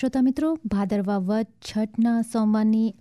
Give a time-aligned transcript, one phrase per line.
[0.00, 2.94] શ્રોતા મિત્રો, ભાદરવા વધ છઠના સોમવારની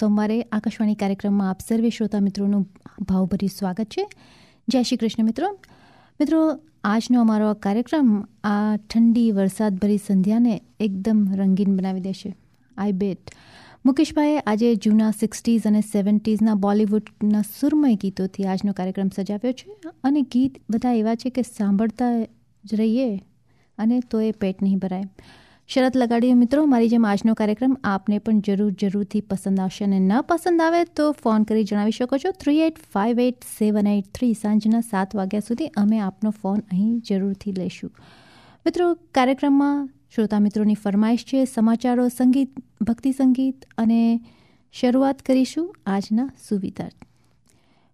[0.00, 2.68] સોમવારે આકાશવાણી કાર્યક્રમમાં આપ સર્વે શ્રોતા મિત્રોનું
[3.00, 4.08] ભાવભરી સ્વાગત છે.
[4.68, 5.58] જય શ્રી કૃષ્ણ મિત્રો.
[6.20, 12.36] મિત્રો, આજનો અમારો કાર્યક્રમ આ ઠંડી, વરસાદભરી સંધ્યાને એકદમ રંગીન બનાવી દેશે.
[12.76, 13.30] આઈ બેટ
[13.86, 19.90] મુકેશભાઈએ આજે જૂના સિક્સટીઝ અને સેવન્ટીઝના બોલિવૂડના સુરમય ગીતોથી આજનો કાર્યક્રમ સજાવ્યો છે.
[20.04, 22.24] અને ગીત બધા એવા છે કે સાંભળતા
[22.64, 23.18] જ રહીએ
[23.78, 25.04] અને તો એ પેટ નહીં ભરાય.
[25.68, 30.12] શરત લગાડીએ મિત્રો, મારી જેમ આજનો કાર્યક્રમ આપને પણ જરૂર જરૂરથી પસંદ આવશે અને ન
[30.28, 32.30] પસંદ આવે તો ફોન કરી જણાવી શકો છો.
[32.32, 36.94] Three eight five eight seven eight three સાંજના સાત વાગ્યા સુધી અમે આપનો ફોન અહીં
[37.00, 37.90] જરૂરથી લઈશું.
[38.66, 44.20] મિત્રો, કાર્યક્રમમાં શ્રોતા મિત્રોની ફરમાઈશ છે, સમાચારો, સંગીત, ભક્તિ સંગીત અને
[44.74, 46.88] શરૂઆત કરીશું આજના સુવિધા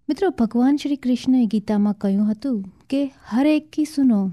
[0.08, 3.02] મિત્રો, ભગવાન શ્રી કૃષ્ણએ ગીતામાં કહ્યું હતું કે,
[3.32, 4.30] હર એક કી સુનો,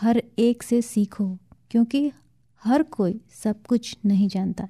[0.00, 1.28] હર એક સે શીખો,
[1.70, 2.02] ક્યોંકિ
[2.68, 4.68] हर કોઈ સબ કુછ નહીં જાણતા.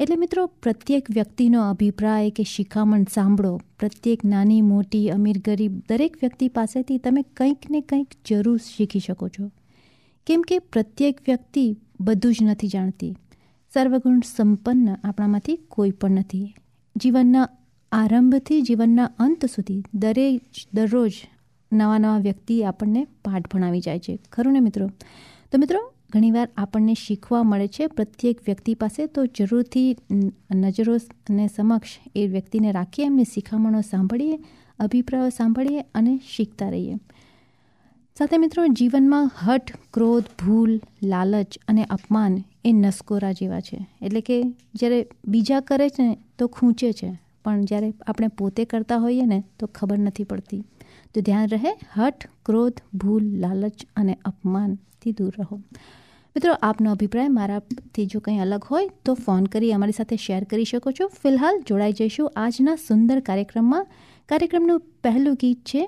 [0.00, 3.60] એટલે મિત્રો, પ્રત્યેક વ્યક્તિનો અભિપ્રાય કે શિખામણ સાંભળો.
[3.78, 9.28] પ્રત્યેક નાની, મોટી, અમીર, ગરીબ દરેક વ્યક્તિ પાસેથી તમે કંઈક ને કંઈક જરૂર શીખી શકો
[9.28, 9.50] છો.
[10.26, 13.16] કેમ કે પ્રત્યેક વ્યક્તિ બધું જ નથી જાણતી.
[13.74, 16.54] સર્વગુણ સંપન્ન આપણામાંથી કોઈ પણ નથી.
[16.96, 17.48] જીવનના
[17.92, 20.40] આરંભથી જીવનના અંત સુધી દરેક
[20.74, 21.12] દરરોજ
[21.72, 24.18] નવા નવા વ્યક્તિ આપણને પાઠ ભણાવી જાય છે.
[24.32, 24.88] ખરું ને મિત્રો?
[25.52, 29.96] તો મિત્રો ઘણીવાર આપણને શીખવા મળે છે પ્રત્યેક વ્યક્તિ પાસે, તો જરૂરથી
[30.54, 30.96] નજરો
[31.30, 34.36] અને સમક્ષ એ વ્યક્તિને રાખીએ, એમની શિખામણો સાંભળીએ,
[34.78, 36.96] અભિપ્રાયો સાંભળીએ અને શીખતા રહીએ.
[38.16, 42.34] સાથે મિત્રો, જીવનમાં હઠ, ક્રોધ, ભૂલ, લાલચ અને અપમાન
[42.64, 43.78] એ નસકોરા જેવા છે.
[44.02, 44.36] એટલે કે
[44.74, 44.98] જ્યારે
[45.28, 47.10] બીજા કરે છે ને તો ખૂંચે છે,
[47.44, 50.62] પણ જ્યારે આપણે પોતે કરતા હોઈએ ને, તો ખબર નથી પડતી.
[51.14, 55.60] તો ધ્યાન રહે હઠ, ક્રોધ, ભૂલ, લાલચ અને અપમાનથી દૂર રહો.
[56.35, 60.65] મિત્રો આપનો અભિપ્રાય મારાથી જો કંઈ અલગ હોય તો ફોન કરી અમારી સાથે શેર કરી
[60.65, 63.87] શકો છો ફિલહાલ જોડાઈ જઈશું આજના સુંદર કાર્યક્રમમાં
[64.29, 65.83] કાર્યક્રમનું પહેલું ગીત છે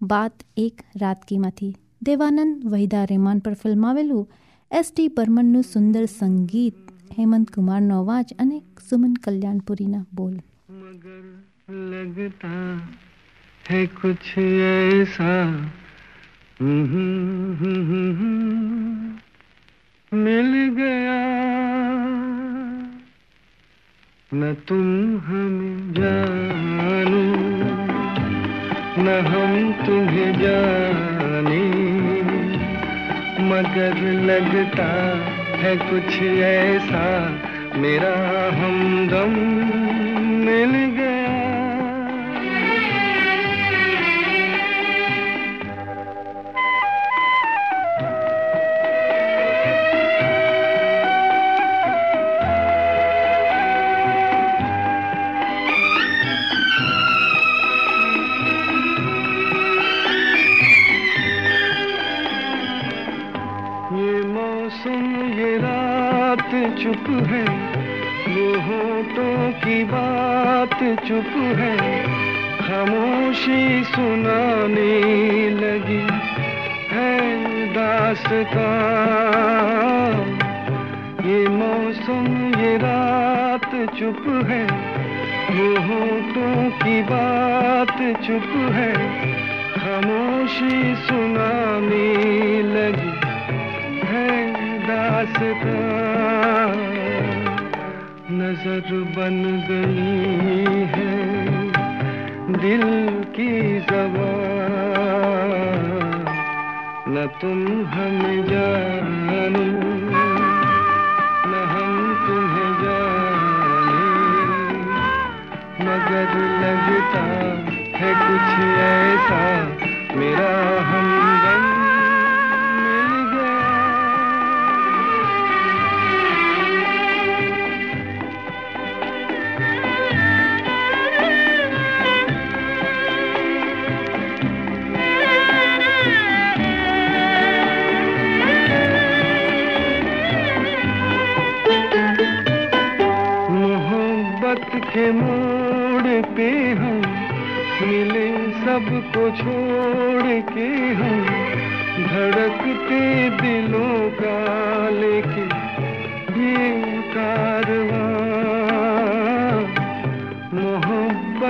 [0.00, 1.72] બાત એક રાતકીમાંથી
[2.02, 4.24] દેવાનંદ વહીદા રહેમાન પર ફિલ્માવેલું
[4.70, 6.80] એસ ટી બર્મનનું સુંદર સંગીત
[7.18, 10.34] હેમંત કુમારનો અવાજ અને સુમન કલ્યાણપુરીના બોલ
[10.82, 11.22] मगर
[11.90, 12.52] लगता
[13.64, 14.32] है कुछ
[14.64, 15.32] ऐसा
[20.13, 21.17] मिल गया।
[24.33, 27.25] न तुम हमें जानो,
[29.03, 31.63] न हम तुम्हें जाने।
[33.43, 34.89] मगर लगता
[35.57, 37.05] है कुछ ऐसा,
[37.75, 38.15] मेरा
[38.55, 39.33] हमदम
[40.45, 41.26] मिल गया।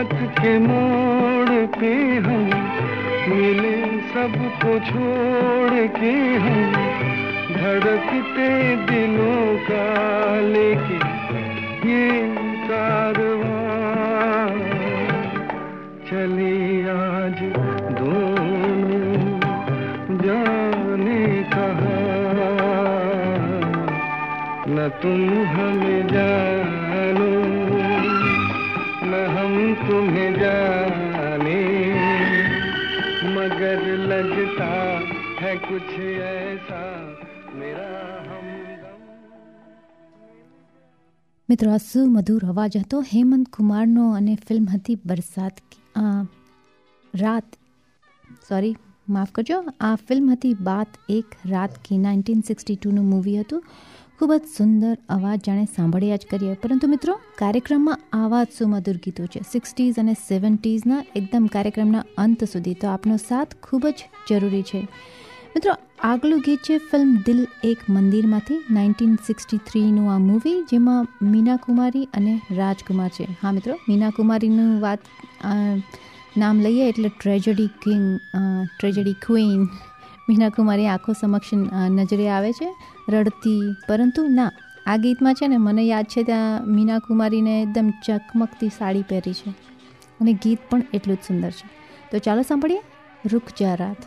[0.07, 2.44] मोहब्बत के मोड़ पे हम
[3.30, 3.75] मिले
[4.12, 6.71] सबको छोड़ के हम
[7.54, 8.50] धड़कते
[8.86, 9.88] दिलों का
[10.54, 11.00] लेके
[11.89, 12.07] ये
[12.69, 14.50] कारवां।
[16.09, 17.39] चली आज
[18.00, 19.18] दोनों
[20.18, 22.00] जाने कहा?
[24.69, 26.67] न तुम हमें जानो
[30.06, 31.61] तुम्हें जाने
[33.34, 34.70] मगर लगता
[35.40, 35.88] है कुछ
[36.26, 36.82] ऐसा
[37.55, 37.88] मेरा
[38.26, 39.00] हमदम
[41.49, 46.23] મિત્રો આ સુમધુર અવાજ હતો હેમંત કુમારનો અને ફિલ્મ હતી બરસાત કી- આ,
[47.14, 47.49] રાત
[48.49, 48.75] સોરી
[49.08, 53.62] માફ કરજો આ ફિલ્મ હતી બાત એક રાત કી નાઇન્ટીન સિક્સટી ટુનું મૂવી હતું
[54.19, 56.54] ખૂબ જ સુંદર અવાજ જાણે સાંભળ્યા જ કરીએ.
[56.54, 59.42] પરંતુ મિત્રો, કાર્યક્રમમાં આવા જ સુમધુર ગીતો છે.
[59.52, 64.00] સિક્સટીઝ અને સેવન્ટીઝના એકદમ કાર્યક્રમના અંત સુધી તો આપનો સાથ ખૂબ જ
[64.30, 64.81] જરૂરી છે.
[65.56, 65.74] મિત્રો,
[66.04, 72.08] આગલું ગીત છે ફિલ્મ દિલ એક મંદિરમાંથી, નાઇન્ટીન સિક્સટી થ્રીનું આ મૂવી, જેમાં મીના કુમારી
[72.14, 73.28] અને રાજકુમાર છે.
[73.42, 75.00] હા મિત્રો મીના કુમારીનું વાત
[76.38, 78.19] નામ લઈએ એટલે tragedy king
[78.80, 79.62] tragedy queen
[80.29, 81.53] Meena Kumari આંખો સમક્ષ
[81.89, 82.75] નજરે આવે છે,
[83.09, 83.62] રડતી.
[83.88, 84.51] પરંતુ ના,
[84.85, 89.50] આ ગીતમાં છે ને મને યાદ છે ત્યાં મીના કુમારીને એકદમ ચકમકતી સાડી પહેરી છે.
[90.19, 91.69] અને ગીત પણ એટલું જ સુંદર છે.
[92.12, 92.81] તો ચાલો સાંભળીએ
[93.25, 93.97] રૂખ જા રાત.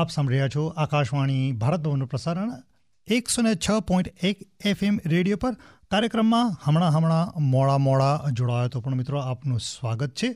[0.00, 2.52] આપ સાંભળી રહ્યા છો આકાશવાણી ભારત ભવનનું પ્રસારણ
[3.06, 5.52] એકસો ને છ પોઈન્ટ એક એફએમ રેડિયો પર.
[5.90, 10.28] કાર્યક્રમમાં હમણાં હમણાં મોડા મોડા જોડાયો તો પણ મિત્રો, આપનું સ્વાગત છે.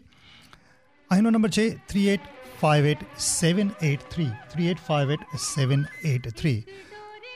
[1.11, 2.21] અહીંનો નંબર છે three eight
[2.61, 4.31] five eight seven eight three.
[4.53, 5.21] Three eight five eight
[5.55, 6.59] seven eight three.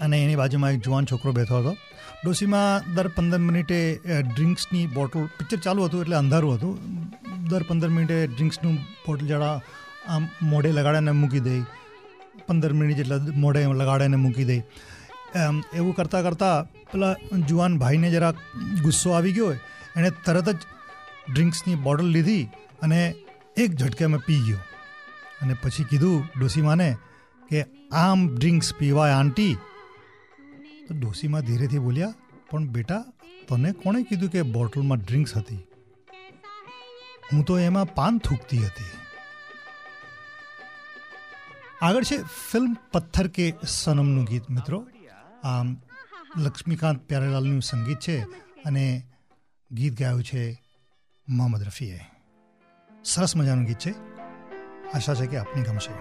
[0.00, 1.76] અને એની બાજુમાં એક જુવાન છોકરો બેઠો હતો.
[2.22, 3.78] ડોસીમાં દર પંદર મિનિટે
[4.28, 6.74] ડ્રિંક્સની બોટલ, પિક્ચર ચાલુ હતું એટલે અંધારું હતું.
[7.50, 8.74] દર પંદર મિનિટે ડ્રિંક્સનું
[9.06, 9.56] બોટલ જરા
[10.08, 11.60] આમ મોઢે લગાડીને મૂકી દઈ
[12.46, 14.62] પંદર મિનિટ જેટલા મોઢે લગાડીને મૂકી દઈ
[15.78, 17.14] એવું કરતાં કરતાં પેલા
[17.48, 18.32] જુવાન ભાઈને જરા
[18.84, 19.50] ગુસ્સો આવી ગયો
[19.96, 20.60] એણે તરત જ
[21.30, 22.44] ડ્રિંક્સની બોટલ લીધી
[22.82, 23.00] અને
[23.62, 24.60] એક ઝટકે મેં પી ગયો.
[25.42, 26.90] અને પછી કીધું ડોસીમાને
[27.48, 27.60] કે,
[28.04, 29.54] આમ ડ્રિંક્સ પીવાય, આંટી.
[30.88, 32.14] તો ડોસીમાં ધીરેથી બોલ્યા,
[32.50, 33.04] પણ બેટા,
[33.48, 35.56] તને કોણે કીધું કે બોટલમાં ડ્રિંક્સ હતી?
[37.32, 38.84] હું તો એમાં પાન થૂકતી હતી.
[41.82, 44.88] આગળ છે ફિલ્મ પથ્થર કે સનમનું ગીત, મિત્રો.
[45.44, 45.76] આમ,
[46.36, 48.20] લક્ષ્મીકાંત પ્યારેલાલનું સંગીત છે
[48.62, 49.02] અને
[49.72, 50.62] ગીત ગાયું છે
[51.28, 52.00] મોહમ્મદ રફીએ.
[53.04, 53.94] સરસ મજાનું ગીત છે.
[54.92, 55.94] આશા છે કે આપને ગમશે.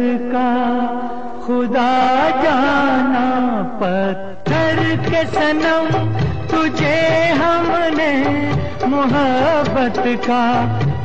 [0.00, 0.50] का
[1.46, 1.92] खुदा
[2.42, 3.26] जाना
[3.80, 5.88] पत्थर के सनम,
[6.46, 6.98] तुझे
[7.40, 8.12] हमने
[8.88, 10.44] मोहब्बत का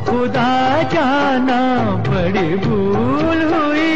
[0.05, 0.51] खुदा
[0.93, 1.59] जाना।
[2.07, 3.95] बड़ी भूल हुई,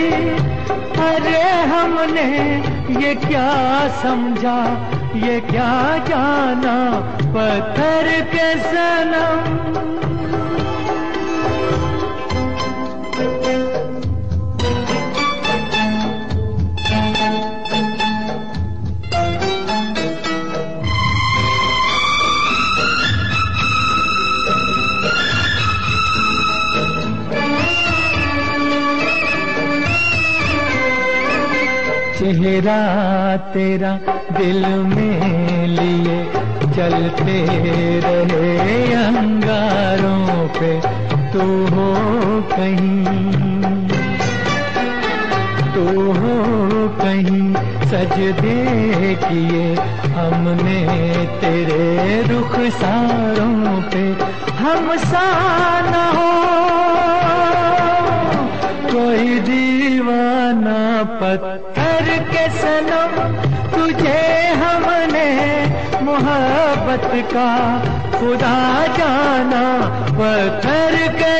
[1.07, 1.41] अरे
[1.73, 2.29] हमने
[3.01, 3.49] ये क्या
[4.01, 4.59] समझा,
[5.25, 5.73] ये क्या
[6.07, 6.77] जाना
[7.35, 9.86] पत्थर के सनम।
[32.19, 32.79] चेहरा
[33.53, 33.91] तेरा
[34.31, 36.17] दिल में लिए
[36.75, 37.35] चलते
[38.03, 40.71] रहे अंगारों पे,
[41.33, 41.45] तू
[41.75, 41.87] हो
[42.51, 43.05] कहीं,
[45.75, 46.35] तू हो
[46.97, 47.47] कहीं
[47.91, 48.57] सजदे
[49.23, 49.67] किए
[50.17, 50.79] हमने
[51.41, 54.05] तेरे रुख सारों पे।
[54.59, 55.27] हम सा
[55.89, 56.31] न हो,
[58.91, 60.79] कोई दीवाना
[61.21, 61.76] पत्थर
[62.76, 63.16] सनम
[63.74, 64.20] तुझे
[64.62, 65.28] हमने
[66.08, 67.48] मोहब्बत का
[68.18, 68.56] खुदा
[68.98, 69.64] जाना
[70.20, 71.34] पत्थर के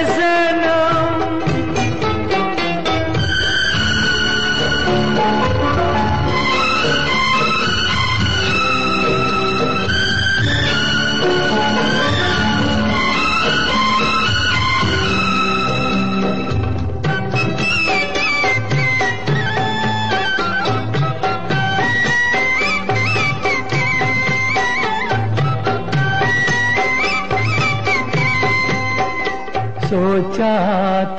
[29.98, 30.56] सोचा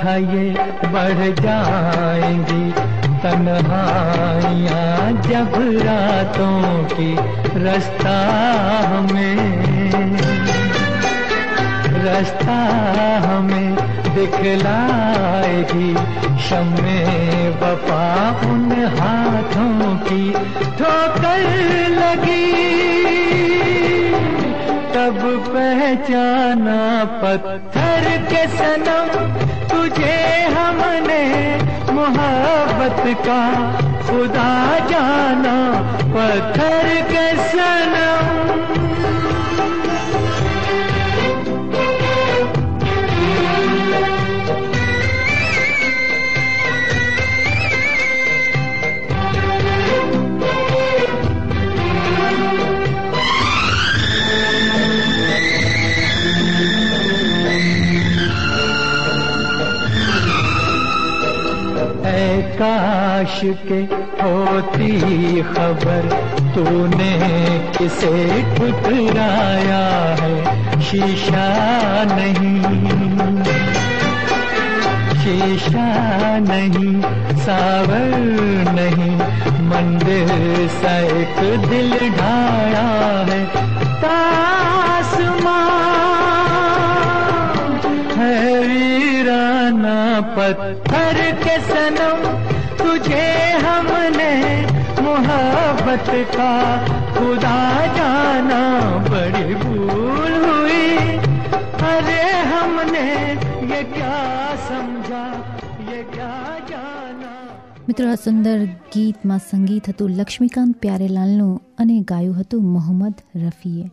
[0.01, 0.45] था ये
[0.91, 2.67] बढ़ जाएँगी
[3.23, 5.57] तन्हाइयाँ जब
[5.87, 7.09] रातों की
[7.65, 8.15] रास्ता
[8.93, 9.41] हमें
[12.05, 12.59] रास्ता
[13.27, 13.75] हमें
[14.15, 15.91] दिखलाएगी
[16.47, 17.03] शमे
[17.59, 18.07] वफा
[18.51, 20.25] उन हाथों की
[20.79, 21.43] ठोकर
[21.99, 22.47] लगी।
[24.99, 26.79] तब पहचाना
[27.21, 29.13] पत्थर के सनम
[29.71, 30.17] तुझे
[30.57, 31.23] हमने
[31.99, 33.41] मोहब्बत का
[34.09, 34.51] खुदा
[34.91, 35.57] जाना
[36.17, 38.48] पत्थर के सनम।
[63.39, 63.81] फर्श के
[64.25, 65.01] होती
[65.43, 66.03] खबर,
[66.55, 67.19] तूने
[67.79, 70.45] किसे ठुकराया है?
[70.81, 71.49] शीशा
[72.05, 72.63] नहीं।
[75.15, 77.03] शीशा नहीं,
[77.37, 78.17] सावर
[78.73, 79.17] नहीं,
[79.69, 82.89] मंदिर सा एक दिल ढाया
[83.33, 83.45] है।
[84.03, 85.59] तासमां,
[88.17, 92.48] है वीराना पत्थर के सनम
[92.98, 93.26] तुझे
[93.64, 94.32] हमने
[95.04, 96.52] मोहब्बत का
[97.16, 97.58] खुदा
[97.98, 98.62] जाना
[99.08, 100.88] बड़ी भूल हुई
[101.90, 103.06] अरे हमने
[103.68, 104.18] ये क्या
[104.68, 105.24] समझा
[105.90, 106.34] ये क्या
[106.72, 107.32] जाना
[107.86, 108.58] મિત્રો આ સુંદર
[108.92, 113.88] ગીતમાં સંગીત હતું લક્ષ્મીકાંત પ્યારેલાલનું અને ગાયું હતું મોહમ્મદ રફીએ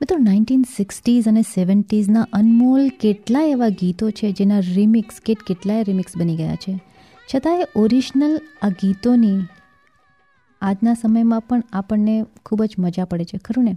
[0.00, 6.14] મિત્રો નાઇન્ટીન સિક્સટીઝ અને સેવન્ટીઝના અનમોલ કેટલાય એવા ગીતો છે જેના રિમિક્સ કે કેટલાય રિમિક્સ
[6.20, 6.74] બની ગયા છે
[7.35, 9.41] છતાંય ઓરિજિનલ આ ગીતોની
[10.61, 13.73] આજના સમયમાં પણ આપણને ખૂબ જ મજા પડે છે, ખરું ને?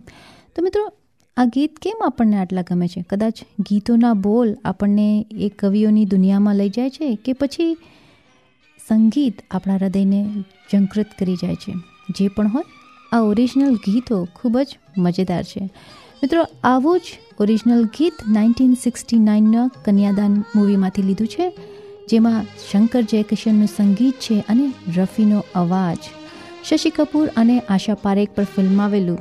[0.57, 0.93] તો મિત્રો,
[1.37, 3.05] આ ગીત કેમ આપણને આટલા ગમે છે?
[3.11, 7.75] કદાચ ગીતોના બોલ આપણને એ કવિઓની દુનિયામાં લઈ જાય છે કે પછી
[8.89, 11.75] સંગીત આપણા હૃદયને જંકૃત કરી જાય છે?
[12.11, 12.63] જે પણ હોય,
[13.13, 15.65] આ ઓરિજિનલ ગીતો ખૂબ જ મજેદાર છે.
[16.23, 17.03] મિત્રો, આવું જ
[17.41, 21.53] ઓરિજિનલ ગીત નાઇન્ટીન સિક્સટી નાઇનના કન્યાદાન મૂવીમાંથી લીધું છે.
[22.11, 24.67] જેમાં શંકર જયકિશનનું સંગીત છે અને
[24.97, 25.99] રફીનો અવાજ.
[26.65, 29.19] શશી કપૂર અને આશા પારેખ પર ફિલ્માવેલું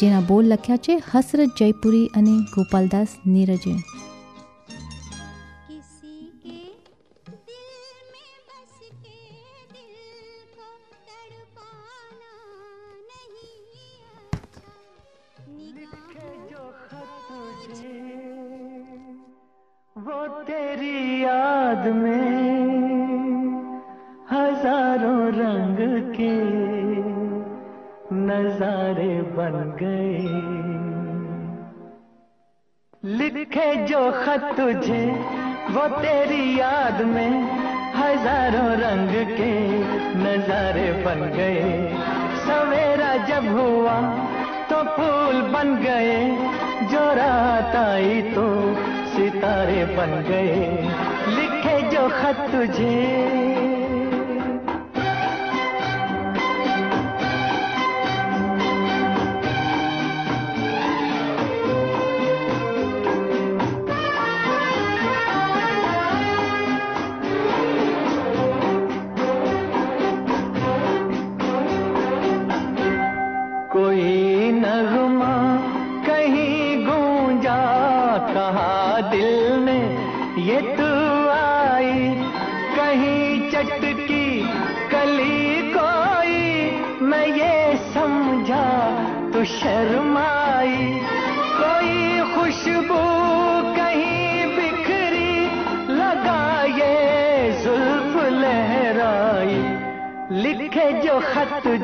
[0.00, 3.74] જેના બોલ લખ્યા છે હસરત જયપુરી અને ગોપાલદાસ નીરજે.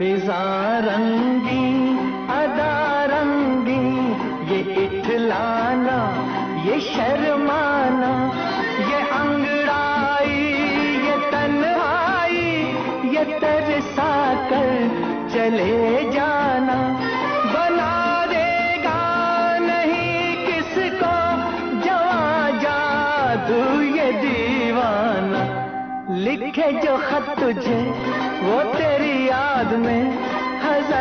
[0.00, 0.44] फिजा
[0.78, 1.64] रंगी,
[2.34, 3.82] अदा रंगी,
[4.50, 5.96] ये इठलाना,
[6.64, 8.12] ये शर्माना,
[8.90, 10.38] ये अंगड़ाई,
[11.04, 12.40] ये तन्हाई,
[13.14, 14.12] ये तरसा
[14.50, 14.70] कर
[15.34, 16.78] चले जाना।
[17.52, 17.92] बना
[18.26, 18.98] देगा
[19.58, 21.14] नहीं किसको,
[21.84, 25.44] जवा जादू ये दीवाना।
[26.16, 27.79] लिखे जो खत तुझे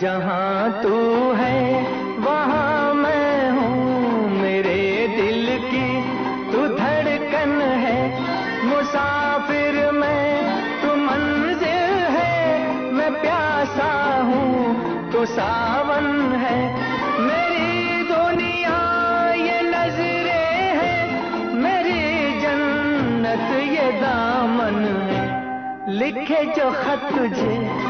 [0.00, 1.82] जहाँ तू है,
[2.16, 6.02] वहाँ मैं हूँ मेरे दिल की।
[6.52, 8.22] तू धड़कन है,
[8.66, 10.42] मुसाफिर मैं।
[10.82, 16.74] तू मंजिल है, मैं प्यासा हूँ। तू सावन है,
[17.20, 18.78] मेरी दुनिया
[19.34, 20.46] ये नजरे
[20.80, 21.08] है।
[21.54, 25.40] मेरी जन्नत ये दामन है।
[25.88, 27.89] लिखे जो खत तुझे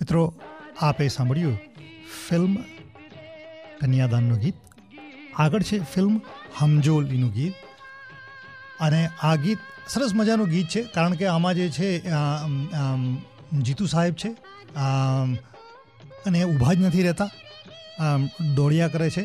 [0.00, 0.22] મિત્રો
[0.80, 1.56] આપે સાંભળ્યું
[2.18, 2.52] ફિલ્મ
[3.80, 4.56] કન્યાદાનનું ગીત
[5.36, 6.14] આગળ છે ફિલ્મ
[6.58, 7.54] હમજોલીનું ગીત
[8.80, 11.90] અને આ ગીત સરસ મજાનું ગીત છે કારણ કે આમાં જે છે
[13.60, 14.30] જીતુ સાહેબ છે
[16.26, 17.30] અને ઊભા જ નથી રહેતા
[18.54, 19.24] દોડ્યા કરે છે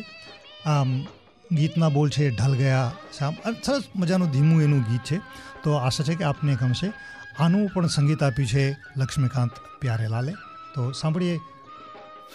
[1.50, 5.18] ગીતના બોલ છે ઢલ ગયા શામ સરસ મજાનું ધીમું એનું ગીત છે
[5.62, 6.88] તો આશા છે કે આપને ગમશે
[7.40, 10.32] આનું પણ સંગીત આપ્યું છે લક્ષ્મીકાંત પ્યારેલાલે.
[10.74, 11.40] તો સાંભળીએ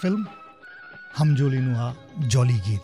[0.02, 0.28] ફિલ્મ
[1.18, 1.94] હમજોલીનું આ
[2.28, 2.82] જોલી ગીત.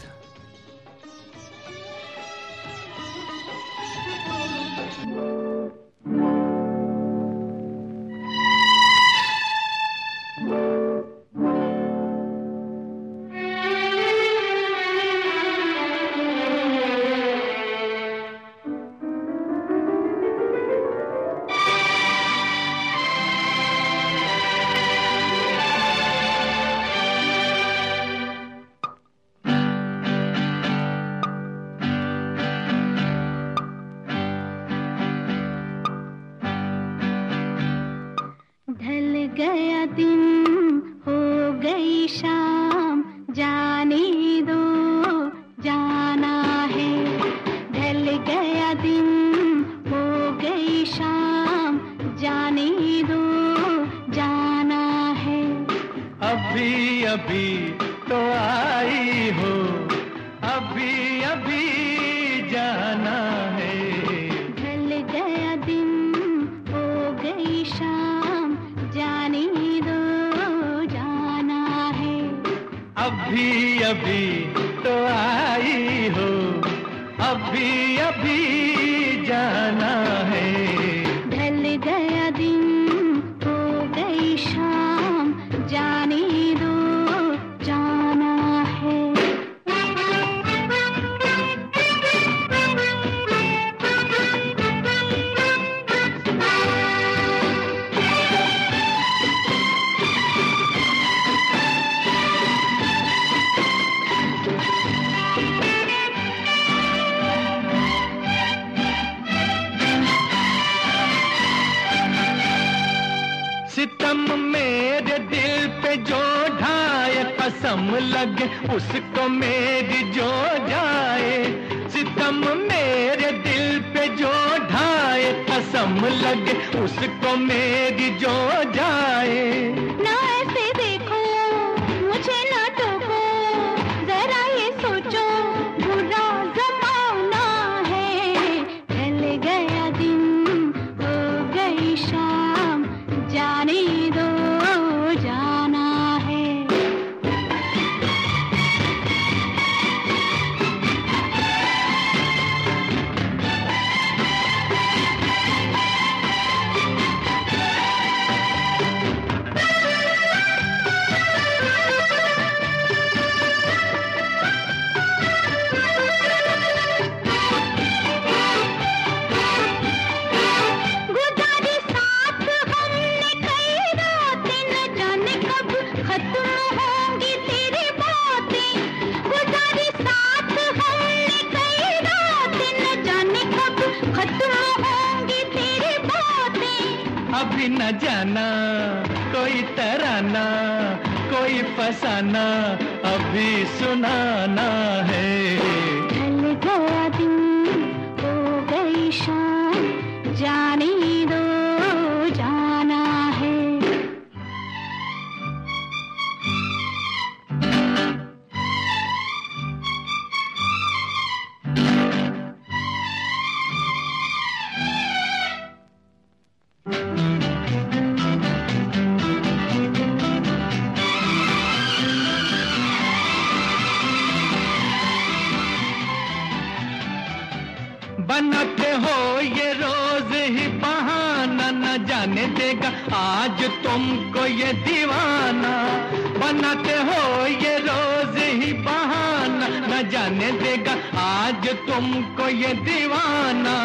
[243.07, 243.77] दीवाना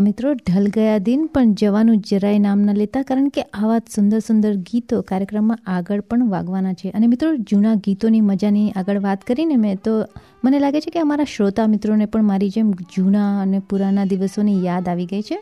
[0.00, 4.18] હા મિત્રો, ઢલ ગયા દિન પણ જવાનું જરાય નામ ન લેતા, કારણ કે આવા સુંદર
[4.18, 6.90] સુંદર ગીતો કાર્યક્રમમાં આગળ પણ વાગવાના છે.
[6.90, 10.04] અને મિત્રો, જૂના ગીતોની મજાની આગળ વાત કરીને મેં તો
[10.44, 14.88] મને લાગે છે કે અમારા શ્રોતા મિત્રોને પણ મારી જેમ જૂના અને પુરાના દિવસોની યાદ
[14.88, 15.34] આવી ગઈ છે.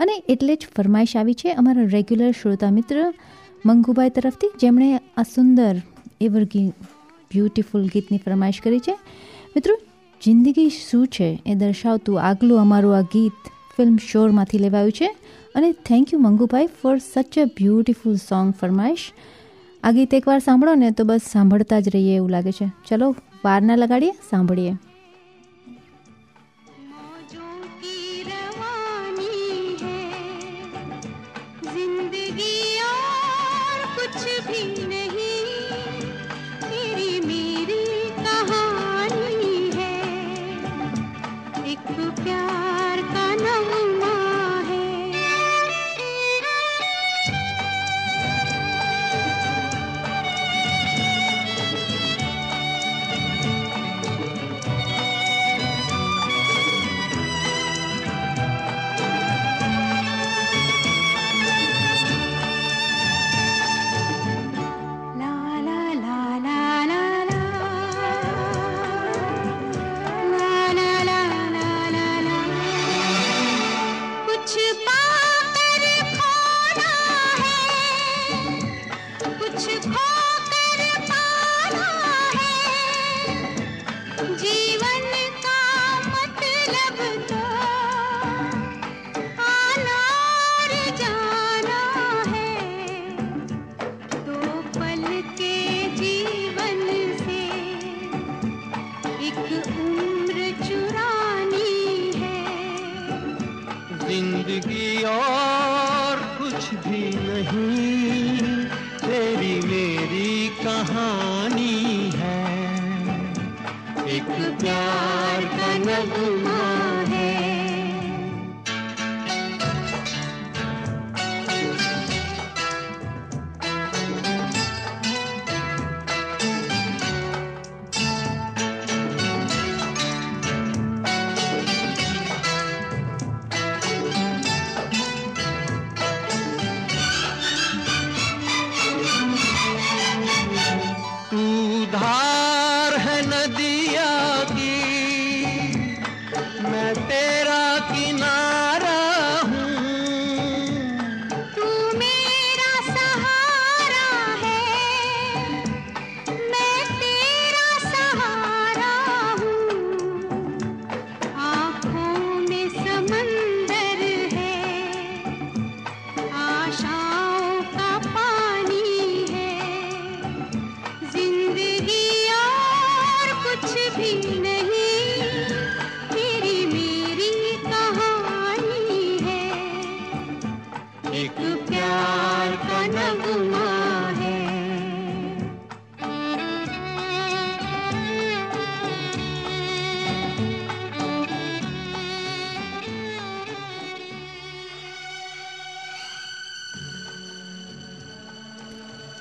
[0.00, 3.14] અને એટલે જ ફરમાઈશ આવી છે અમારા રેગ્યુલર શ્રોતા મિત્ર
[3.66, 5.76] મંગુભાઈ તરફથી, જેમણે આ સુંદર
[6.20, 6.68] એવરગી
[7.32, 8.98] બ્યુટિફુલ ગીતની ફરમાઈશ કરી છે.
[9.56, 9.76] મિત્રો,
[10.22, 12.22] જિંદગી શું છે એ દર્શાવતું?
[12.22, 15.08] આગલું અમારું આ ગીત ફિલ્મ શોરમાંથી લેવાયું છે
[15.54, 19.06] અને થેન્ક યુ મંગુભાઈ ફોર સચ અ બ્યુટિફુલ સોંગ ફરમાઈશ
[19.82, 23.60] આ ગીત એકવાર સાંભળો ને તો બસ સાંભળતા જ રહીએ એવું લાગે છે ચલો વાર
[23.62, 24.74] ના લગાડીએ સાંભળીએ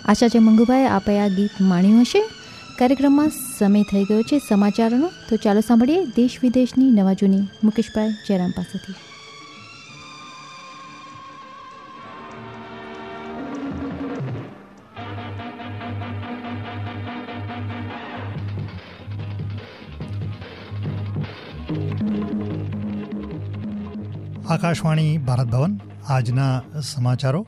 [0.05, 2.21] આશા છે મંગુભાઈ આપે આ ગીત માણ્યું હશે.
[2.79, 5.09] કાર્યક્રમમાં સમય થઈ ગયો છે સમાચારોનો.
[5.29, 7.41] તો ચાલો સાંભળીએ દેશ વિદેશની નવા જૂની.
[7.63, 8.93] મુકેશભાઈ, જયરામ પાસેથી.
[24.49, 27.47] આકાશવાણી ભારત ભવન, આજના સમાચારો.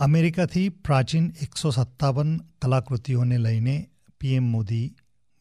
[0.00, 4.94] અમેરિકાથી પ્રાચીન એકસો સત્તાવન કલાકૃતિઓને લઈને પીએમ મોદી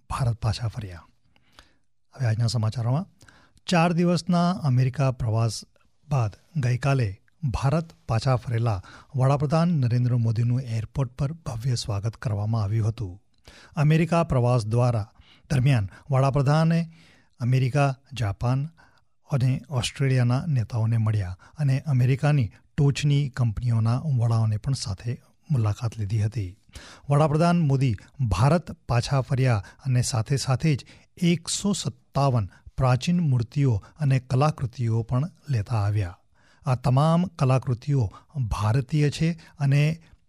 [0.09, 1.07] ભારત પાછા ફર્યા.
[2.15, 3.07] હવે આજના સમાચારોમાં,
[3.65, 5.65] ચાર દિવસના અમેરિકા પ્રવાસ
[6.09, 8.81] બાદ ગઈકાલે ભારત પાછા ફરેલા
[9.15, 13.21] વડાપ્રધાન નરેન્દ્ર મોદીનું એરપોર્ટ પર ભવ્ય સ્વાગત કરવામાં આવ્યું હતું.
[13.75, 15.11] અમેરિકા પ્રવાસ દ્વારા
[15.49, 16.91] દરમિયાન વડાપ્રધાને
[17.39, 18.69] અમેરિકા, જાપાન
[19.31, 25.17] અને ઓસ્ટ્રેલિયાના નેતાઓને મળ્યા અને અમેરિકાની ટોચની કંપનીઓના વડાઓને પણ સાથે
[25.51, 26.57] મુલાકાત લીધી હતી.
[27.09, 30.85] વડાપ્રધાન મોદી ભારત પાછા ફર્યા અને સાથે સાથે જ
[31.17, 36.17] એકસો સત્તાવન પ્રાચીન મૂર્તિઓ અને કલાકૃતિઓ પણ લેતા આવ્યા.
[36.65, 39.83] આ તમામ કલાકૃતિઓ ભારતીય છે અને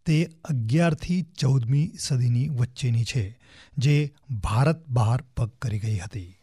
[0.07, 3.39] તે અગિયારથી ચૌદમી સદીની વચ્ચેની છે,
[3.79, 6.40] જે ભારત બહાર પગ કરી ગઈ હતી.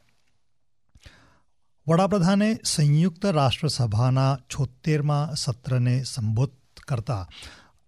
[1.88, 6.52] વડાપ્રધાને સંયુક્ત રાષ્ટ્રસભાના છોતેરમાં સત્રને સંબોધ
[6.88, 7.28] કરતા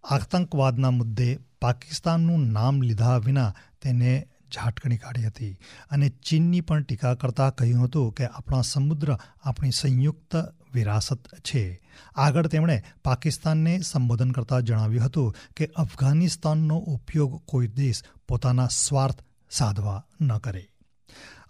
[0.04, 5.58] આતંકવાદના મુદ્દે પાકિસ્તાનનું નામ લીધા વિના તેને ઝાટકણી કાઢી હતી.
[5.92, 11.82] અને ચીનની પણ ટીકા કરતા કહ્યું હતું કે આપણા સમુદ્ર આપણી સંયુક્ત વિરાસત છે.
[12.16, 19.20] આગળ તેમણે પાકિસ્તાનને સંબોધન કરતા જણાવ્યું હતું કે અફઘાનિસ્તાનનો ઉપયોગ કોઈ દેશ પોતાના સ્વાર્થ
[19.52, 20.68] સાધવા ન કરે.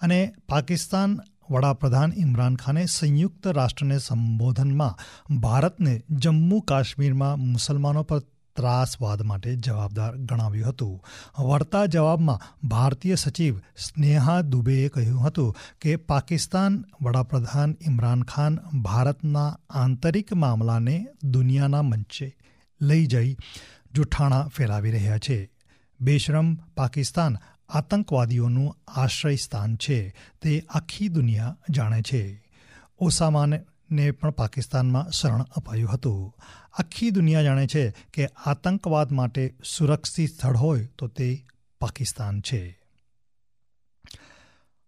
[0.01, 4.99] અને પાકિસ્તાન વડાપ્રધાન ઇમરાન ખાને સંયુક્ત રાષ્ટ્રને સંબોધનમાં
[5.39, 8.19] ભારતને જમ્મુ કાશ્મીરમાં મુસલમાનો પર
[8.55, 11.01] ત્રાસવાદ માટે જવાબદાર ગણાવ્યું હતું.
[11.39, 20.33] વળતા જવાબમાં ભારતીય સચિવ સ્નેહા દુબેએ કહ્યું હતું કે પાકિસ્તાન વડાપ્રધાન ઇમરાન ખાન ભારતના આંતરિક
[20.33, 22.37] મામલાને દુનિયાના મંચે
[22.81, 23.37] લઈ જઈ
[23.93, 25.51] જૂઠાણા ફેલાવી રહ્યા છે.
[26.01, 27.37] બેશરમ પાકિસ્તાન
[27.69, 32.51] આતંકવાદીઓનું આશ્રય સ્થાન છે, તે આખી દુનિયા જાણે છે.
[32.99, 36.33] ઓસામાને પણ પાકિસ્તાનમાં શરણ અપાયું હતું.
[36.73, 41.45] આખી દુનિયા જાણે છે કે આતંકવાદ માટે સુરક્ષિત સ્થળ હોય તો તે
[41.81, 42.79] પાકિસ્તાન છે.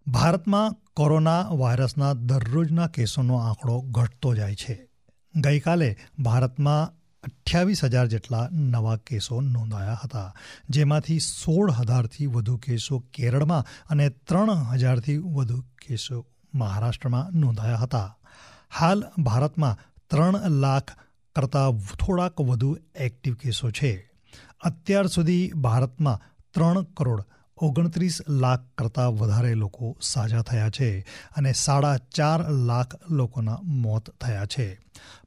[0.08, 4.88] ભારતમાં કોરોના વાયરસના દરરોજના કેસોનો આંકડો ઘટતો જાય છે.
[5.36, 10.34] ગઈકાલે ભારતમાં અઠ્યાવીસ હજાર જેટલા નવા કેસો નોંધાયા હતા,
[10.70, 18.10] જેમાંથી સોળ હજારથી વધુ કેસો કેરળમાં અને ત્રણ હજારથી વધુ કેસો મહારાષ્ટ્રમાં નોંધાયા હતા.
[18.70, 20.96] હાલ ભારતમાં ત્રણ લાખ
[21.36, 23.94] કરતાં થોડાક વધુ એક્ટિવ કેસો છે.
[24.64, 27.22] અત્યાર સુધી ભારતમાં ત્રણ કરોડ
[27.58, 30.90] ઓગણત્રીસ લાખ કરતાં વધારે લોકો સાજા થયા છે
[31.38, 34.68] અને સાડા ચાર લાખ લોકોના મોત થયા છે.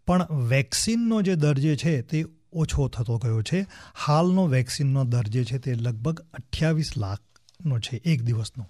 [0.06, 3.66] પણ વેક્સિનનો જે દર જે છે તે ઓછો થતો ગયો છે.
[3.94, 8.66] હાલનો વેક્સિનનો દર જે છે તે લગભગ અઠ્યાવીસ લાખનો છે એક દિવસનો.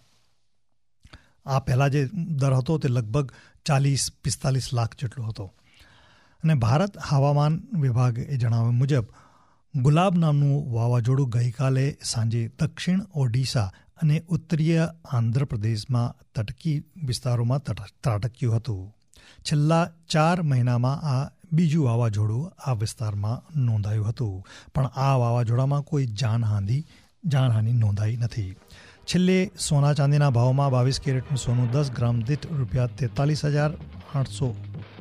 [1.47, 3.33] આ પહેલાં જે દર હતો તે લગભગ
[3.67, 5.55] ચાલીસ, પિસ્તાલીસ લાખ જેટલો હતો.
[6.43, 9.05] અને ભારત હવામાન વિભાગે જણાવ્યા મુજબ,
[9.75, 13.73] ગુલાબ નામનું વાવાઝોડું ગઈકાલે સાંજે દક્ષિણ ઓડિશા
[14.03, 17.63] અને ઉત્તરીય આંધ્રપ્રદેશમાં તટકી વિસ્તારોમાં
[18.03, 18.94] ત્રાટક્યું હતું.
[19.45, 24.45] છેલ્લા ચાર મહિનામાં આ બીજું વાવાઝોડું આ વિસ્તારમાં નોંધાયું હતું.
[24.75, 26.85] પણ આ વાવાઝોડામાં કોઈ જાનહાનિ
[27.33, 28.51] જાનહાનિ નોંધાઈ નથી.
[29.07, 33.71] છેલ્લે સોના ચાંદીના ભાવમાં બાવીસ કેરેટનું સોનું, દસ ગ્રામ દીઠ રૂપિયા તેતાલીસ હજાર
[34.15, 34.57] આઠસો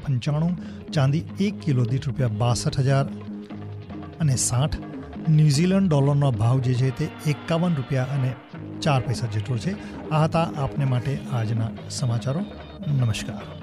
[0.05, 0.57] પંચાણું,
[0.91, 3.05] ચાંદી એક કિલો દીઠ રૂપિયા બાસઠ હજાર
[4.19, 4.77] અને સાઠ
[5.29, 8.35] ન્યૂઝીલેન્ડ ડોલરનો ભાવ જે છે તે એકાવન રૂપિયા અને
[8.81, 9.73] ચાર પૈસા જેટલો છે.
[10.09, 12.45] આ હતા આપને માટે આજના સમાચારો.
[12.87, 13.62] નમસ્કાર.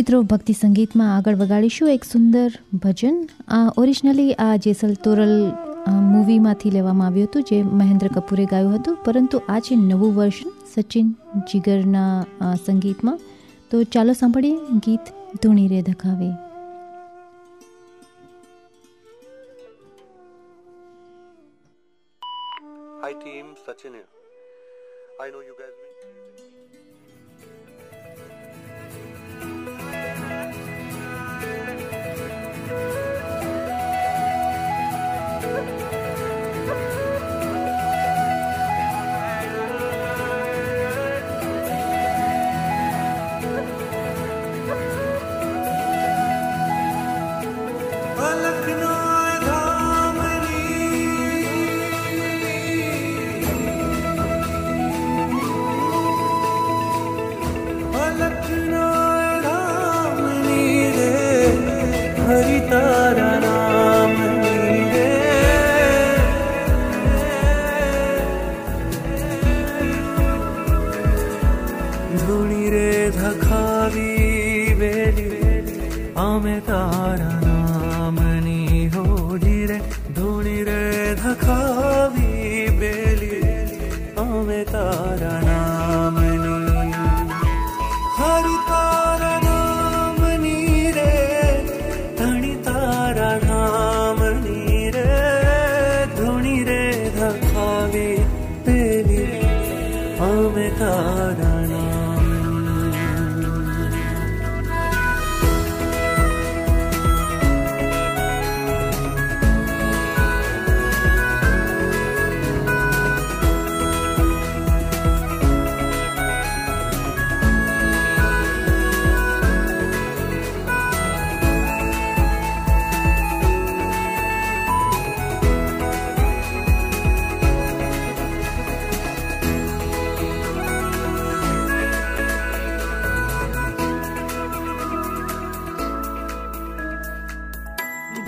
[0.00, 2.50] મિત્રો, ભક્તિ સંગીતમાં આગળ વગાડીશું એક સુંદર
[2.84, 3.16] ભજન.
[3.56, 5.32] આ ઓરિજિનલી આ જેસલ તોરલ
[6.12, 8.96] મૂવીમાંથી લેવામાં આવ્યું હતું, જે મહેન્દ્ર કપૂરે ગાયું હતું.
[9.06, 10.38] પરંતુ આ છે નવું વર્ષ
[10.74, 11.08] સચિન
[11.50, 12.14] જીગરના
[12.66, 13.18] સંગીતમાં,
[13.70, 16.30] તો ચાલો સાંભળીએ ગીત ધૂણી રે ધખાવે
[23.04, 25.79] Hi team Sachin I know you you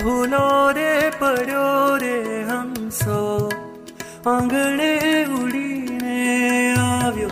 [0.03, 3.53] ભૂલો રે, પડ્યો રે હંસો.
[4.27, 7.31] આંગણે ઉડીને આવ્યો.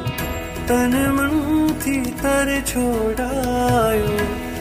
[0.66, 4.18] તન મનથી તર છોડાયો.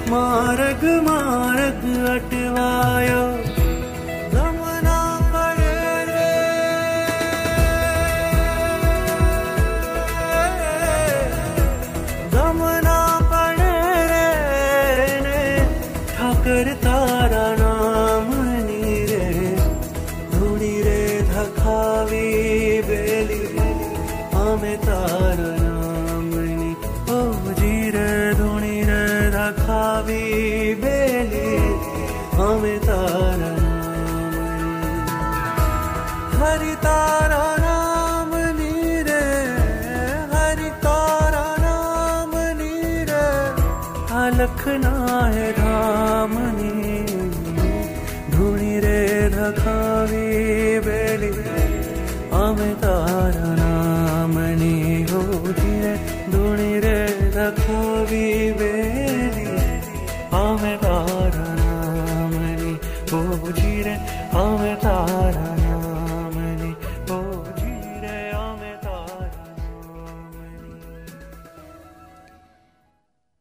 [0.09, 3.38] માર્ગ માર્ગ અટવાયો.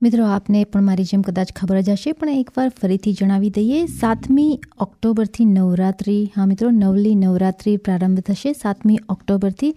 [0.09, 4.61] મિત્રો, આપને પણ મારી જેમ કદાચ ખબર જ હશે, પણ એકવાર ફરીથી જણાવી દઈએ, સાતમી
[4.81, 8.53] ઓક્ટોબરથી નવરાત્રિ, હા મિત્રો, નવલી નવરાત્રિ પ્રારંભ થશે.
[8.53, 9.75] સાતમી ઓક્ટોબરથી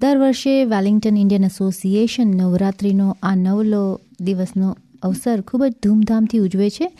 [0.00, 6.92] દર વર્ષે વેલિંગ્ટન ઇન્ડિયન એસોસિએશન નવરાત્રિનો આ નવલો દિવસનો અવસર ખૂબ જ ધૂમધામથી ઉજવે છે.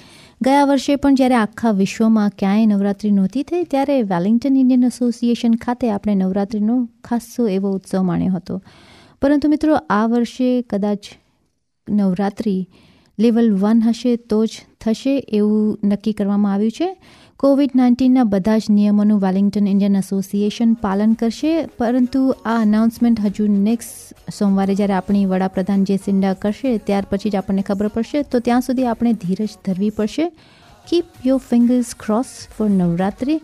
[0.42, 5.90] ગયા વર્ષે પણ જ્યારે આખા વિશ્વમાં ક્યાંય નવરાત્રિ નહોતી થઈ, ત્યારે વેલિંગ્ટન ઇન્ડિયન એસોસિએશન ખાતે
[5.90, 8.62] આપણે નવરાત્રિનો ખાસ્સો એવો ઉત્સવ માણ્યો હતો.
[9.22, 10.98] પરંતુ મિત્રો, આ વર્ષે કદાચ
[11.88, 12.66] નવરાત્રિ
[13.18, 16.96] લેવલ વન હશે તો જ થશે એવું નક્કી કરવામાં આવ્યું છે.
[17.36, 24.14] કોવિડ નાઇન્ટીનના બધા જ નિયમોનું વેલિંગ્ટન ઇન્ડિયન એસોસિએશન પાલન કરશે, પરંતુ આ અનાઉન્સમેન્ટ હજુ નેક્સ્ટ
[24.30, 28.60] સોમવારે જ્યારે આપણી વડાપ્રધાન જે સિંડા કરશે, ત્યાર પછી જ આપણને ખબર પડશે, તો ત્યાં
[28.60, 30.32] સુધી આપણે ધીરજ ધરવી પડશે.
[30.88, 32.26] Keep your fingers cross
[32.58, 33.40] for Navratri.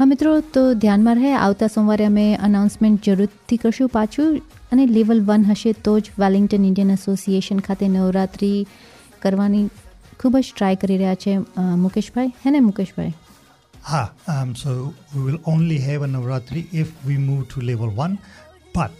[0.00, 4.28] હા મિત્રો તો ધ્યાનમાં રહે આવતા સોમવારે અમે અનાઉન્સમેન્ટ જરૂરથી કરશું પાછું
[4.72, 8.52] અને લેવલ વન હશે તો જ વેલિંગ્ટન ઇન્ડિયન એસોસિએશન ખાતે નવરાત્રિ
[9.22, 9.64] કરવાની
[10.20, 13.12] ખૂબ જ ટ્રાય કરી રહ્યા છે અ, મુકેશભાઈ હે ને મુકેશભાઈ
[13.90, 14.00] Ah,
[14.32, 14.70] um, so
[15.12, 18.14] we will only have a Navratri if we move to level one,
[18.74, 18.90] but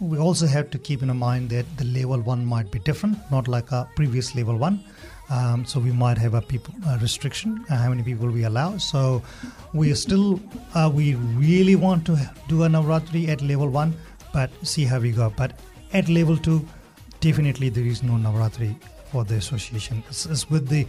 [0.00, 3.48] we also have to keep in mind that the level one might be different, not
[3.48, 4.76] like a previous level one.
[5.28, 8.76] Um, so we might have a people a restriction uh, how many people we allow.
[8.78, 9.22] So
[9.72, 10.40] we still
[10.74, 12.16] uh, we really want to
[12.48, 13.94] do a Navratri at level one,
[14.32, 15.32] but see how we go.
[15.36, 15.58] But
[15.92, 16.66] at level two,
[17.20, 18.76] definitely there is no Navratri
[19.10, 20.02] for the association.
[20.08, 20.86] It's, it's with the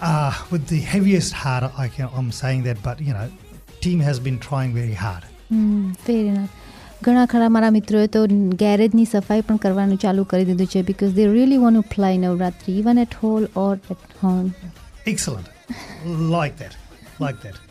[0.00, 3.30] uh, with the heaviest heart I can I'm saying that, but you know,
[3.80, 5.24] team has been trying very hard.
[5.50, 6.50] Mm, fair enough.
[7.02, 8.22] ઘણા ખરા મારા મિત્રોએ તો
[8.56, 12.78] ગેરેજની સફાઈ પણ કરવાનું ચાલુ કરી દીધું છે because they really want to fly Navratri
[12.78, 14.50] even at hall or at home
[15.06, 15.54] excellent
[16.30, 16.82] like that
[17.20, 17.65] like that.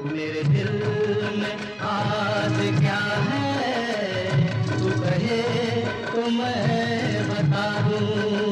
[0.00, 0.70] मेरे दिल
[1.38, 2.98] में आज क्या
[3.28, 3.74] है
[4.68, 5.40] तू कहे
[6.06, 8.49] तो मैं बता दूं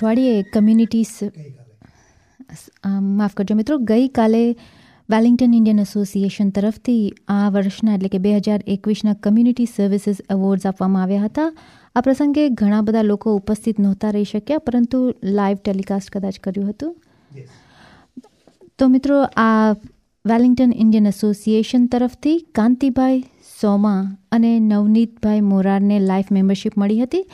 [0.00, 1.04] અઠવાડિયે કમ્યુનિટી
[3.18, 4.42] માફ કરજો મિત્રો ગઈકાલે
[5.08, 7.02] વેલિંગ્ટન ઇન્ડિયન એસોસિએશન તરફથી
[7.34, 11.48] આ વર્ષના એટલે કે બે હજાર એકવીસના કમ્યુનિટી સર્વિસીસ એવોર્ડ્સ આપવામાં આવ્યા હતા.
[11.96, 15.02] આ પ્રસંગે ઘણા બધા લોકો ઉપસ્થિત નહોતા રહી શક્યા પરંતુ
[15.38, 16.92] લાઈવ ટેલિકાસ્ટ કદાચ કર્યું હતું.
[18.78, 19.74] તો મિત્રો આ
[20.24, 23.22] વેલિંગ્ટન ઇન્ડિયન એસોસિએશન તરફથી કાંતિભાઈ
[23.60, 27.24] સોમા અને નવનીતભાઈ મોરારને લાઈફ મેમ્બરશિપ મળી હતી.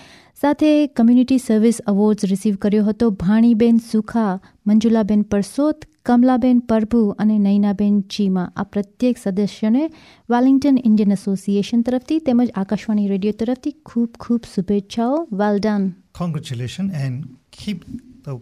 [0.47, 3.07] સાથે કમ્યુનિટી સર્વિસ એવોર્ડ્સ રિસીવ કર્યો હતો.
[3.11, 8.45] ભાણીબેન સુખા મંજુલાબેન પરસોત કમલાબેન પ્રભુ અને નૈનાબેન ચીમા.
[8.57, 9.83] આ પ્રત્યેક સદસ્યને
[10.31, 15.17] વેલિંગ્ટન ઇન્ડિયન એસોસિએશન તરફથી તેમજ આકાશવાણી રેડિયો તરફથી ખૂબ ખૂબ શુભેચ્છાઓ.
[15.33, 15.91] Well done
[16.21, 17.25] congratulation and
[17.59, 17.83] keep
[18.27, 18.41] the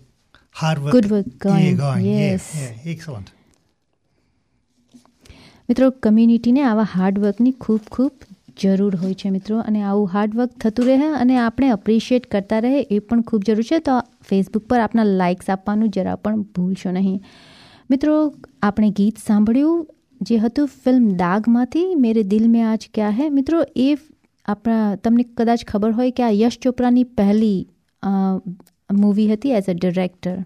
[0.60, 2.52] hard work good work going yes
[2.86, 3.32] excellent.
[5.68, 8.12] મિત્રો કમ્યુનિટીને આવા હાર્ડવર્કની ખૂબ ખૂબ
[8.62, 9.58] જરૂર હોય છે મિત્રો.
[9.58, 13.78] અને આવું હાર્ડવર્ક થતું રહે અને આપણે અપ્રિશિએટ કરતા રહે એ પણ ખૂબ જરૂર છે.
[13.78, 13.98] તો
[14.28, 17.20] ફેસબુક પર આપના લાઇક્સ આપવાનું જરા પણ ભૂલશો નહીં.
[17.90, 19.86] મિત્રો, આપણે ગીત સાંભળ્યું
[20.20, 23.28] જે હતું ફિલ્મ દાગમાંથી મેરે દિલ મેં આજ ક્યાં હે?
[23.28, 23.96] મિત્રો, એ
[24.48, 27.60] આપણા, તમને કદાચ ખબર હોય કે આ યશ ચોપરાની પહેલી
[28.92, 30.44] મૂવી હતી એઝ અ ડિરેક્ટર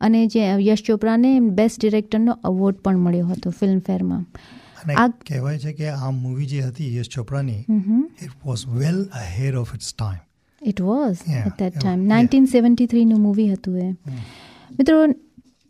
[0.00, 5.72] અને જે યશ ચોપરાને બેસ્ટ ડિરેક્ટરનો અવોર્ડ પણ મળ્યો હતો ફિલ્મફેરમાં અને આ- કહેવાય છે
[5.72, 7.60] કે આ મૂવી જે હતી Yash ચોપરાની
[8.22, 10.18] it was well ahead of its time
[10.68, 12.04] it was at that time.
[12.04, 13.90] Nineteen seventy થ્રીનું movie હતું એ.
[14.78, 15.06] મિત્રો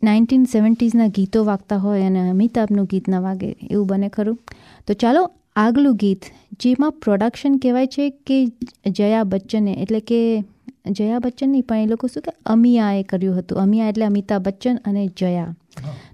[0.03, 4.39] નાઇન્ટીન સેવન્ટીઝના ગીતો વાગતા હોય અને અમિતાભનું ગીત ન વાગે એવું બને ખરું?
[4.87, 6.21] તો ચાલો આગલું ગીત
[6.59, 8.45] જેમાં પ્રોડક્શન કહેવાય છે કે
[8.89, 10.43] જયા બચ્ચને એટલે કે
[10.91, 13.59] જયા બચ્ચન નહીં પણ એ લોકો શું કે અમિયાએ કર્યું હતું.
[13.59, 15.55] અમિયા એટલે અમિતાભ બચ્ચન અને જયા.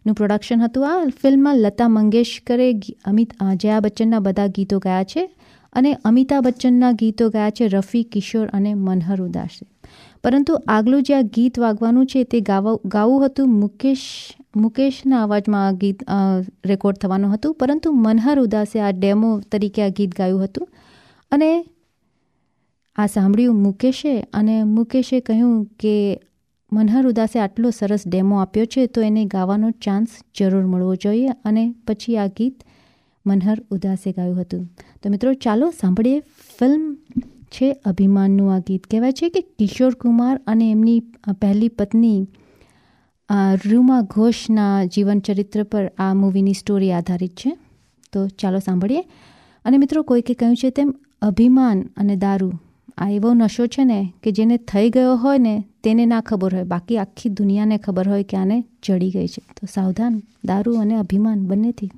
[0.06, 0.84] નું પ્રોડક્શન હતું.
[0.90, 2.68] આ ફિલ્મમાં લતા મંગેશકરે
[3.06, 5.24] અમિત જયા બચ્ચનના બધા ગીતો ગાયા છે
[5.74, 9.66] અને અમિતાભ બચ્ચનના ગીતો ગાયા છે રફી, કિશોર અને મનહર ઉદાસે.
[10.24, 14.06] પરંતુ આગલું જે આ ગીત વાગવાનું છે તે ગાવા, ગાવું હતું મુકેશ,
[14.56, 16.04] મુકેશના અવાજમાં આ ગીત
[16.66, 17.56] રેકોર્ડ થવાનું હતું.
[17.56, 20.68] પરંતુ મનહર ઉદાસે આ ડેમો તરીકે આ ગીત ગાયું હતું.
[21.32, 21.50] અને
[22.96, 25.96] આ સાંભળ્યું મુકેશે અને મુકેશે કહ્યું કે
[26.74, 30.08] મનહર ઉદાસે આટલો સરસ ડેમો આપ્યો છે, તો એને ગાવાનો ચાન્સ
[30.40, 32.64] જરૂર મળવો જોઈએ અને પછી આ ગીત
[33.26, 34.66] મનહર ઉદાસે ગાયું હતું.
[35.04, 36.20] તો મિત્રો, ચાલો સાંભળીએ
[36.60, 36.98] ફિલ્મ
[37.56, 38.88] છે અભિમાનનું આ ગીત.
[38.92, 41.00] કહેવાય છે કે કિશોર કુમાર અને એમની
[41.42, 42.28] પહેલી પત્ની
[43.66, 47.58] રૂમા ઘોષના જીવન ચરિત્ર પર આ મૂવીની સ્ટોરી આધારિત છે.
[48.14, 49.04] તો ચાલો સાંભળીએ.
[49.66, 52.52] અને મિત્રો, કોઈકે કહ્યું છે તેમ, અભિમાન અને દારૂ
[52.98, 56.64] આ એવો નશો છે ને કે જેને થઈ ગયો હોય ને તેને ના ખબર હોય.
[56.64, 59.44] બાકી આખી દુનિયાને ખબર હોય કે આને ચડી ગઈ છે.
[59.62, 61.92] તો સાવધાન, દારૂ અને અભિમાન બંનેથી.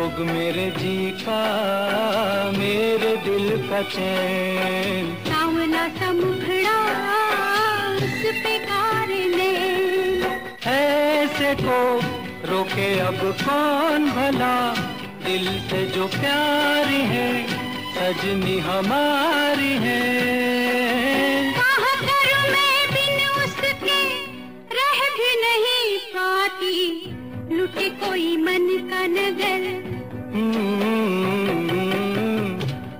[0.00, 1.38] रोग मेरे जी का
[2.52, 6.76] मेरे दिल का चैन। सावला सा मुखड़ा
[7.96, 9.50] उस पे कारे ने
[10.72, 11.80] ऐसे को
[12.52, 14.54] रोके अब कौन भला?
[15.26, 17.28] दिल से जो प्यारी है
[17.94, 20.00] सजनी हमारी है।
[22.54, 24.00] मैं बिन उसके
[24.78, 25.86] रह भी नहीं
[26.16, 26.74] पाती।
[27.56, 29.89] लुटे कोई मन का नगर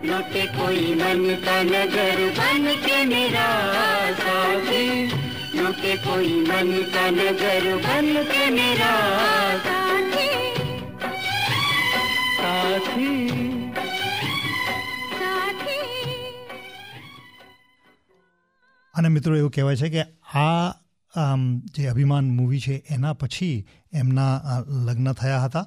[0.04, 3.48] लुटे कोई मन का नगर बन के मेरा
[4.14, 5.08] साथी
[5.58, 8.94] लुटे कोई मन का नगर बन के मेरा
[9.66, 10.30] साथी
[12.38, 13.12] साथी
[15.20, 15.80] साथी
[18.94, 20.02] અને મિત્રો એવું કહેવાય છે કે
[20.34, 20.74] આ
[21.16, 25.67] આમ, જે અભિમાન મૂવી છે એના પછી એમના લગ્ન થયા હતા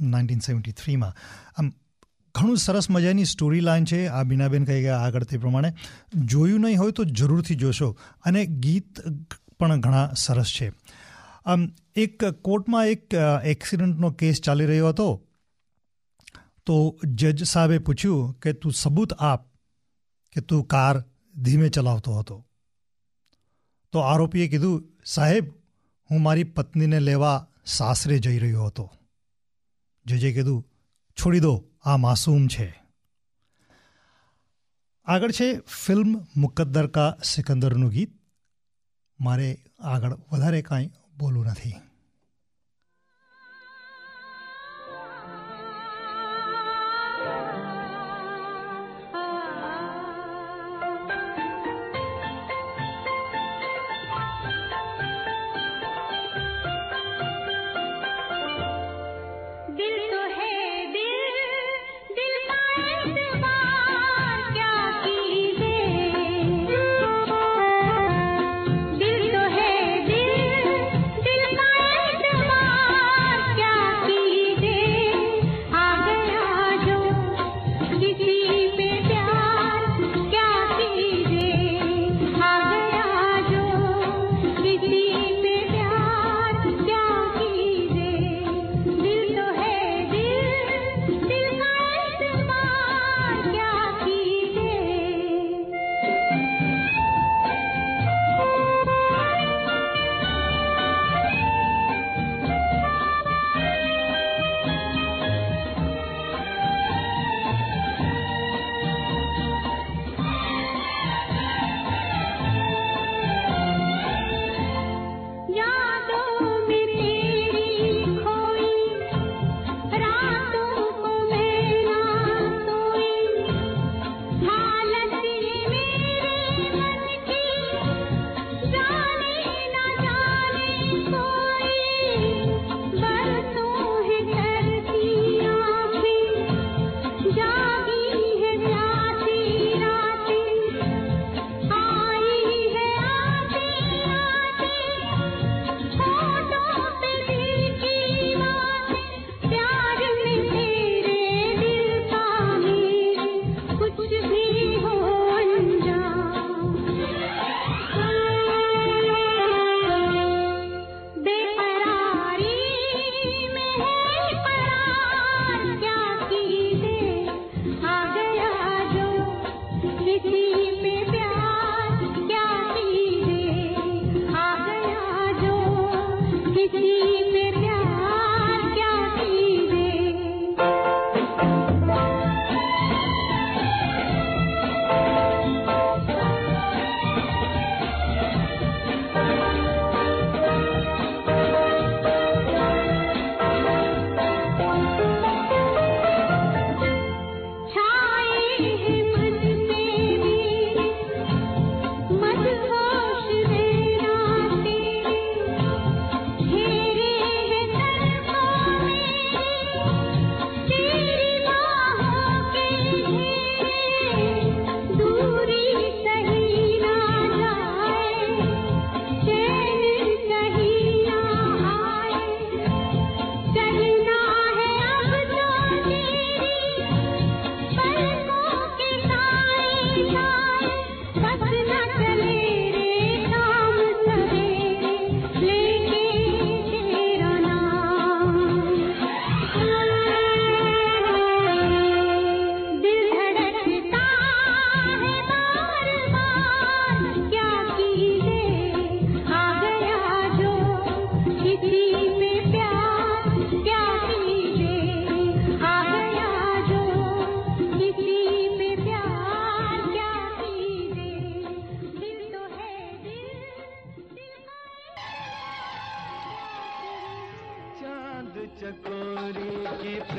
[0.00, 1.14] નાઇન્ટીન સેવન્ટી થ્રીમાં.
[1.56, 1.72] આમ,
[2.34, 5.74] ઘણું સરસ મજાની સ્ટોરી લાઇન છે આ બીનાબેન કહી ગયા આગળ તે પ્રમાણે.
[6.14, 9.00] જોયું નહીં હોય તો જરૂરથી જોશો અને ગીત
[9.58, 10.72] પણ ઘણા સરસ છે.
[11.44, 13.14] આમ, એક કોર્ટમાં એક
[13.44, 15.08] એક્સિડન્ટનો કેસ ચાલી રહ્યો હતો.
[16.66, 19.46] તો જજ સાહેબે પૂછ્યું કે તું સબૂત આપ
[20.32, 22.36] કે તું કાર ધીમે ચલાવતો હતો.
[23.92, 25.57] તો આરોપીએ કીધું, સાહેબ
[26.10, 28.92] હું મારી પત્નીને લેવા સાસરે જઈ રહ્યો હતો.
[30.06, 30.68] જજે કીધું,
[31.12, 32.82] છોડી દો, આ માસૂમ છે.
[35.04, 38.20] આગળ છે ફિલ્મ મુકદ્દર કા સિકંદરનું ગીત.
[39.20, 41.87] મારે આગળ વધારે કાંઈ બોલવું નથી.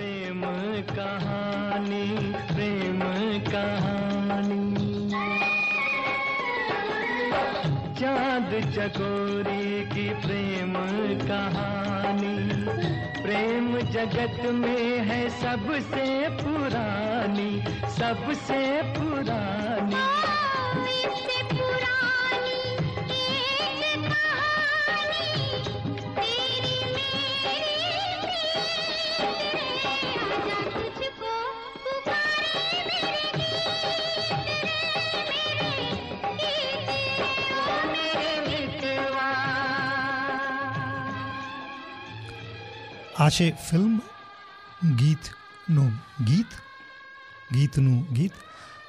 [0.09, 0.41] प्रेम
[0.89, 2.05] कहानी
[2.49, 3.01] प्रेम
[3.49, 5.09] कहानी।
[7.99, 10.73] चाँद चकोरी की प्रेम
[11.27, 12.37] कहानी,
[13.21, 16.07] प्रेम जगत में है सबसे
[16.41, 17.51] पुरानी
[17.99, 18.61] सबसे
[18.97, 20.07] पुरानी।
[43.19, 43.97] આ છે ફિલ્મ
[44.95, 45.91] ગીતનું
[46.25, 46.45] ગીત
[47.53, 48.31] ગીતનું ગીત.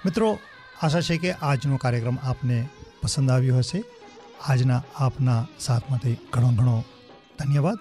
[0.04, 0.38] મિત્રો,
[0.82, 2.68] આશા છે કે આજનો કાર્યક્રમ આપને
[3.02, 3.84] પસંદ આવ્યો હશે.
[4.48, 6.84] આજના આપના સાથ માટે ઘણો ઘણો
[7.38, 7.78] ધન્યવાદ.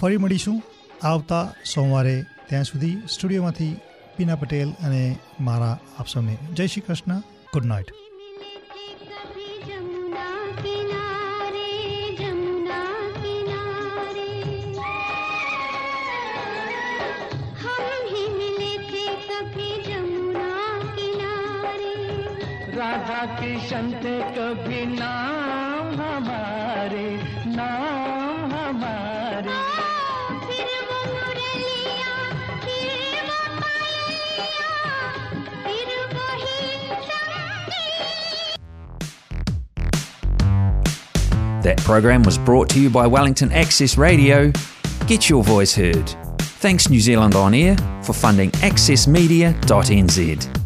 [0.00, 0.62] ફરી મળીશું
[1.02, 2.24] આવતા સોમવારે.
[2.48, 3.76] ત્યાં સુધી સ્ટુડિયોમાંથી
[4.16, 7.18] પીના પટેલ અને મારા આપ સૌને જય શ્રી કૃષ્ણ.
[7.52, 7.86] Good night.
[23.01, 27.07] राधा किशन थे कभी नाम हमारे
[27.53, 29.55] नाम हमारे
[30.43, 32.11] फिर वो मुरलिया
[32.65, 34.69] फिर वो पायलिया
[35.65, 36.59] फिर वही
[37.07, 37.73] संगीत
[41.63, 44.51] That program was brought to you by Wellington Access Radio.
[45.07, 46.15] Get your voice heard.
[46.67, 50.60] Thanks New Zealand On Air for funding accessmedia.nz.